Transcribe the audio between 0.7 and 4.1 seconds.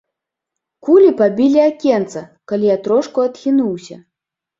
Кулі пабілі акенца, калі я трошку адхінуўся.